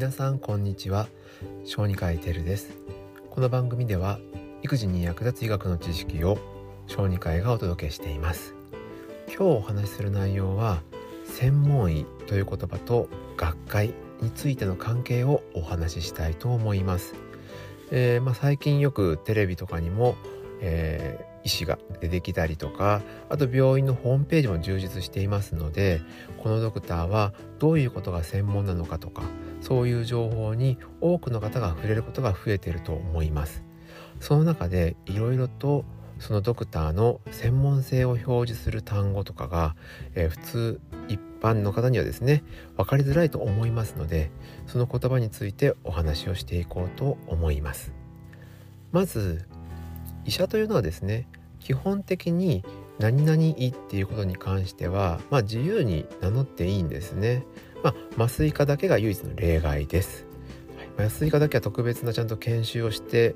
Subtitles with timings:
[0.00, 1.08] 皆さんこんにちは。
[1.66, 2.70] 小児科医テルです。
[3.28, 4.18] この番組では
[4.62, 6.38] 育児に役立つ医学の知識を
[6.86, 8.54] 小児科医がお届けしています。
[9.26, 10.80] 今日お話しする内容は
[11.26, 17.14] 専門医という言葉と学会についての関係をお話ししたいと思います、
[17.90, 20.16] えー、まあ、最近よくテレビとかにも、
[20.62, 26.00] えー医師が出てきたりとかあと病院のホームページも充実していますので
[26.38, 29.22] このドクターはどういうことが専門なのかとか
[29.60, 33.62] そういう情報に多くの方が触れることが増えていると思います。
[34.20, 35.84] その中でいろいろと
[36.18, 39.74] そのドクターの専門性を表示する単語とかが、
[40.14, 42.44] えー、普通一般の方にはですね
[42.76, 44.30] 分かりづらいと思いますので
[44.66, 47.92] その言葉についてお話をしていこうと思います。
[48.92, 49.46] まず
[50.26, 51.26] 医者というのはですね
[51.60, 52.64] 基本的に
[52.98, 57.44] 何々医っていうことに関しては、まあ、自由に名乗っていいんですね。
[57.82, 60.26] まあ、麻酔科だけが唯一の例外です。
[60.98, 63.34] はい、麻酔科だけは特別なちゃんと研修をして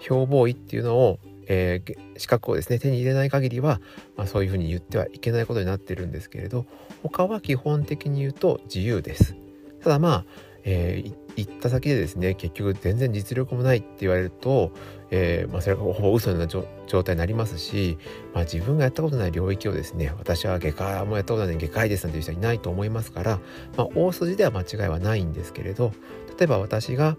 [0.00, 3.80] 標榜医っていうのを、えー、資格をですね手に入れない限りは、
[4.16, 6.66] まあ、そういうふうに言ってはいけないことになってるんですけれど
[7.02, 9.36] 他は基本的に言うと自由です。
[9.82, 10.24] ただまあ、
[10.64, 14.72] えー、行った先でですね結局全然実力もないって言われると、
[15.10, 17.98] えー、まあ、それがほぼ嘘のような状態になりますし、
[18.34, 23.38] まあ、自分がやったことない領域をですね私は外科もやったことない外科医ですなんていう人はいないと思いますから、
[23.76, 25.92] まあ、大筋では間違いはないんですけれど
[26.38, 27.16] 例えば私が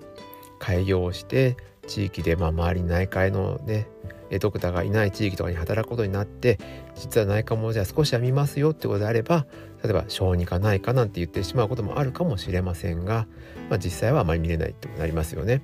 [0.59, 1.55] 開業をして
[1.87, 3.87] 地域でまあ周りに内科医のね
[4.41, 6.59] ドクターがいない地域とかに働くことになって
[6.95, 9.45] 実は内科もじゃあ少しは見ますよってことであれば
[9.87, 13.25] 例えば小児科内科なんて言ってしまうこともあるかもしれませんが、
[13.69, 15.61] まあ、実際はあまり見れないってなりますよね。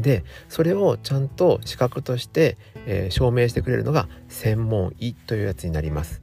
[0.00, 2.56] でそれをちゃんと資格として、
[2.86, 6.20] えー、証明してくれるのが専門医というやつになります。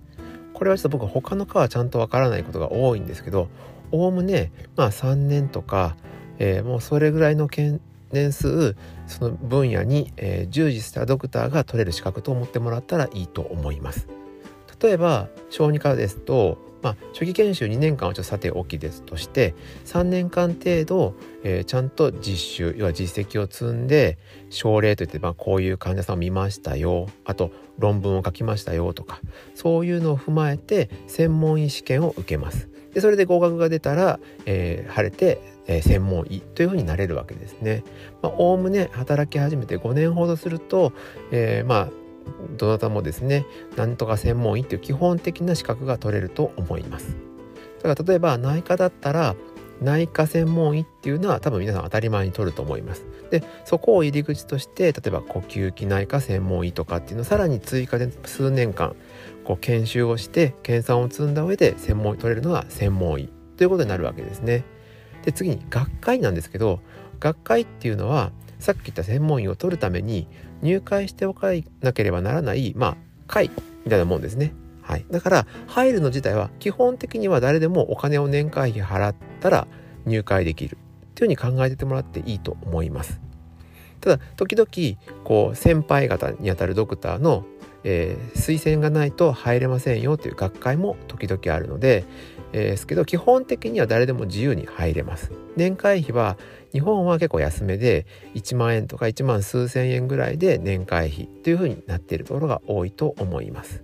[0.53, 3.47] これはちょっと僕他の科はちゃんとわからないことが多いんですけど
[3.94, 5.95] おおむねまあ3年とか、
[6.38, 8.75] えー、もうそれぐらいの年数
[9.07, 14.09] その分野に、えー、従事したドクターが取れる資格と思ってもらったらいいと思います。
[14.81, 19.53] 例えば小児科ですと、まあ、初期研修2年間はちょっとさておきですとして
[19.85, 21.13] 3年間程度、
[21.44, 24.17] えー、ちゃんと実習要は実績を積んで
[24.50, 29.19] 症例といって、まあ、こういう患者さんを見ましたよあと論文を書きましたよとか
[29.56, 32.69] そういうのを踏まえて専門医試験を受けます。
[32.94, 37.84] でそれで合格が出たら、えー、晴れて、えー、専門医というふうになれるわけですね。
[38.23, 40.91] おおむね働き始めて5年ほどすると、
[41.31, 41.89] えー、まあ
[42.57, 43.45] どなたもですね
[43.75, 47.17] なんとか専門医っていう基本的な資格が取れると思います。
[47.81, 49.35] だから例えば内科だったら
[49.81, 53.06] 内科専門医っていうのは多分皆さん当たり前に取ると思います。
[53.31, 58.95] でそこを入り口として例えば呼吸器内科専門医とかっていうのをさらに追加で数年間
[59.45, 64.63] こう研修をして研鑽を積んだ上で専門医取れるのが専門医ということになるわけですね。
[65.23, 66.81] で次に学会なんですけど
[67.19, 70.28] 学会っていうのはさっき言った専門医を取るために
[70.62, 71.47] 入会しておか
[71.81, 72.97] なければならないまあ
[73.28, 73.50] 会
[73.86, 74.53] みたいなもんですね。
[74.81, 79.68] はい、だから入るの自体は基本的には誰でもお金を年会費払ったら
[80.06, 80.78] 入会できるっ
[81.14, 83.22] ていうふうに考えててもらっていいと思います。
[84.02, 84.68] ただ時々
[85.24, 87.46] こう先輩方にあたるドクターの、
[87.84, 92.06] えー、推薦がないと入れませんよという学会も時々あるので、
[92.54, 95.32] えー、ですけど基本的には誰でも自由に入れます。
[95.56, 96.38] 年会費は
[96.72, 98.06] 日本は結構安めで
[98.36, 103.84] 1万円とか1万数千円ぐらいで年会費というふうになっているところが多いと思います。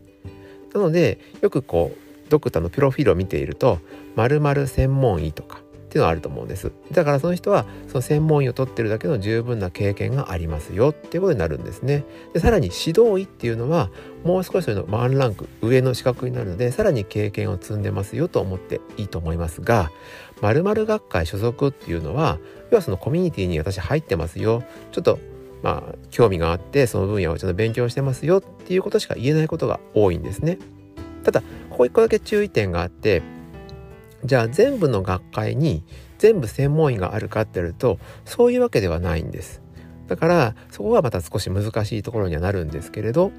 [0.73, 3.79] なのでよくこうドクターのプロフィールを見ていると
[4.15, 5.61] 〇〇専門医とか
[5.95, 6.73] っていうのはあると思うんです。
[6.91, 12.03] だからその人はその専門医を取ってるだけの十分な経験がありますよっていうことになるんですね。
[12.33, 13.89] でさらに指導医っていうのは
[14.25, 19.89] もう少しそのワンランク上の資格になるのでさらに経験を積んでますよと思っていいと思いますが
[20.41, 22.39] 〇〇学会所属っていうのは
[22.71, 25.17] 要はそのコミュニティに私入ってますよちょっと
[25.63, 30.57] まあ興味があってその分野をちょっと勉強してますよっていうことしか言えないことが多いんですね。
[31.23, 33.21] ただここ一個だけ注意点があって
[34.25, 35.83] じゃあ全部の学会に
[36.17, 39.61] 全部専門医があるかって言うとそういうわけではないんです。
[40.07, 43.31] だからそこはまた少し難しいところにはなるんですけれど、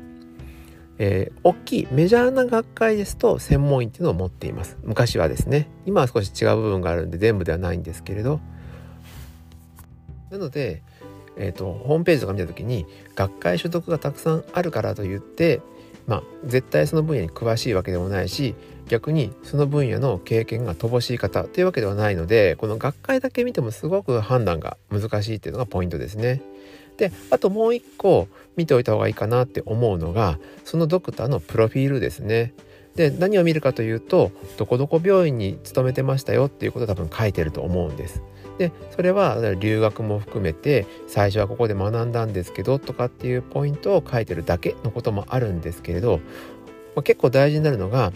[0.98, 4.76] えー、大きいメジャーな学会ですと専門医っていうのを持っています。
[4.82, 8.40] 昔はですね今は少し違う部分があるんで全部ではないんですけれど
[10.30, 10.82] なので、
[11.36, 15.60] えーと、ホームページとか見た時に学会所属がたくさんあるからといって
[16.06, 18.54] まあ絶対その分野に詳しいわけでもないし
[18.88, 26.40] 逆にその分野の経験が乏しい方というわけではないのでこの学会だけ見てもすごく判断が難しいっていうのがポイントですね。
[26.96, 32.54] であともう一個見ておいた方がいいかなって思うのがそのドクターのプロフィールですね。
[32.94, 38.22] で何を見るかというとどこどこ病院に勤めてましたよっていうことを多分書いてると思うんです。
[38.58, 46.20] でそれは留学も含めて最初はここで学んだんですけどとかっていうポイントを書いてるだけのこともあるんですけれど、
[47.04, 48.12] 結構大事になるのが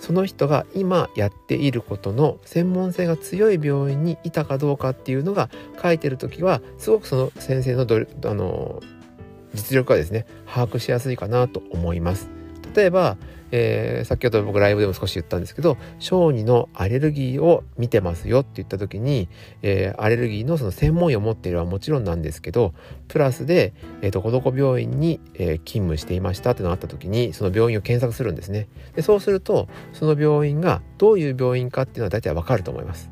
[0.00, 5.48] その人が今やっていることの専門性が強い病院にいたかどうかっていうのが
[5.80, 8.82] 書いてる時はすごくその先生のどあの
[9.54, 12.41] 実力がですね把握しやすいかなと思います。
[12.74, 13.16] 例えば
[13.52, 19.28] えー、先ほど僕ライブでも少し言ったんですけど小児のアレルギーを見てますよって言った時に、
[19.60, 22.74] えー、アレルギーのその専門医を持っているはもちろんなんですけど
[23.08, 28.68] プラスで、えー、どこどこ病院に、えー、勤務していましたってのがあった時にその病院を検索するんですね。
[28.96, 33.11] でそうするとその病院がどういう病院かっていうのは大体わかると思います。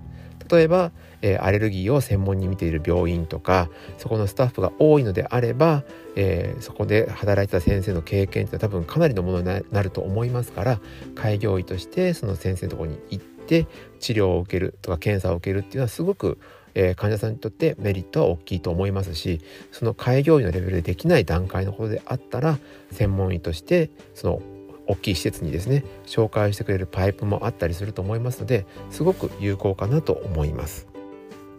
[0.50, 0.92] 例えば、
[1.22, 3.68] えー、アレルギーを専門に見ている病院とか
[3.98, 5.84] そこのスタッフが多いのであれば、
[6.16, 10.80] えー、そこで働いてた先生の経験って多分かなりのものになると思いますから
[11.14, 13.66] 開業医としてその先生のとこに行って
[13.98, 16.38] 治療を受けるとか検査を受けるっていうのはすごく
[16.74, 19.40] えー、患者さんにとってメリットは大きいと思いますし
[19.72, 22.58] その開業医のレベルでできない段階のことであったら
[22.92, 24.42] 専門医としてその
[24.90, 30.88] 大きい施設にですね紹介してくれるパイプもあったりすると思いますのですごく有効かなと思います。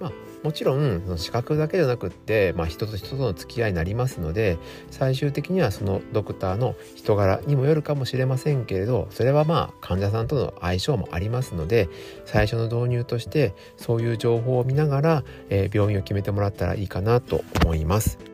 [0.01, 0.11] まあ、
[0.43, 4.57] もちろんその資格だけじゃなくって、まあ、人と人との付き合いになりますので
[4.89, 11.87] 最終的にはそのドクターの人柄にもよるかもしれませんけれどそれはまあ患者さんとの相性もありますので
[12.25, 18.30] 最初の導入としてそういう情報を見ながら、えー、病院を決めてもらったらいいかなと思います。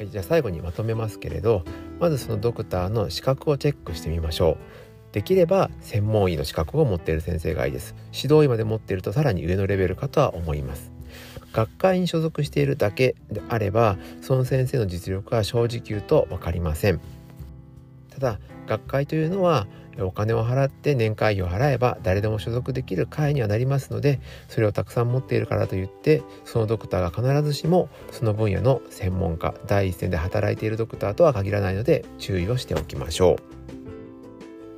[0.00, 1.62] はい、じゃあ最後にまとめますけれど
[1.98, 4.56] まずそのドクターの資格をチェックしてみましょう。
[5.12, 7.94] できれば専門医の資格を持っている先生がいいです。
[8.10, 10.90] 指導医まで持っているとさらに上のレベルかとは思います。
[11.52, 17.00] 学会に所属しているだけであればその先生の実力は正直言うと分かりません。
[18.20, 19.66] ただ学会というのは
[19.98, 33.60] お金を払って年会費を払えば誰でも所属できる会にはなりますのでそれをたくさん持っているからといってそのドクターが必ずしもその分野の専門家第一線で働いているドクターとは限らないので注意をしておきましょう。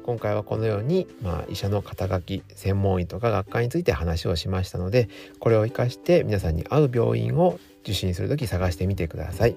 [0.04, 5.08] 今回はこのように、まあ、医者の肩書き専門医とか学会について話をしましたので
[5.38, 9.54] これを生かして皆さんに合う病院を受診する時探してみてください。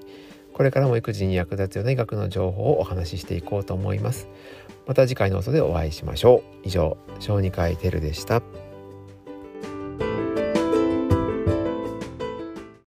[0.55, 4.29] これからも育児に役立つような医学の情報をお話ししていこうと思います。
[4.87, 6.57] また次回の音でお会いしましょう。
[6.63, 8.41] 以上、小児科医テルでした。